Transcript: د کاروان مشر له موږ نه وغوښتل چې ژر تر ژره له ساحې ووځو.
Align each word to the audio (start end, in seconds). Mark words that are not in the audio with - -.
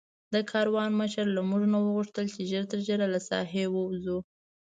د 0.33 0.35
کاروان 0.51 0.89
مشر 1.01 1.25
له 1.35 1.41
موږ 1.49 1.63
نه 1.73 1.77
وغوښتل 1.85 2.25
چې 2.33 2.41
ژر 2.51 2.63
تر 2.71 2.79
ژره 2.87 3.07
له 3.13 3.19
ساحې 3.29 3.65
ووځو. 3.69 4.17